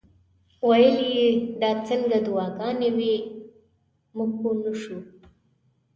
[0.67, 1.25] ویل یې
[1.61, 3.15] دا څنګه دعاګانې وې
[4.15, 4.97] موږ پوه نه شو.